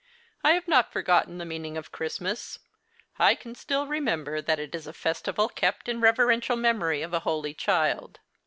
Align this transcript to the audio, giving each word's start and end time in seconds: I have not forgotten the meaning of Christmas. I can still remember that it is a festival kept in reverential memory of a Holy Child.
I 0.43 0.53
have 0.53 0.67
not 0.67 0.91
forgotten 0.91 1.37
the 1.37 1.45
meaning 1.45 1.77
of 1.77 1.91
Christmas. 1.91 2.57
I 3.19 3.35
can 3.35 3.53
still 3.53 3.85
remember 3.85 4.41
that 4.41 4.57
it 4.59 4.73
is 4.73 4.87
a 4.87 4.93
festival 4.93 5.47
kept 5.47 5.87
in 5.87 6.01
reverential 6.01 6.55
memory 6.57 7.03
of 7.03 7.13
a 7.13 7.19
Holy 7.19 7.53
Child. 7.53 8.19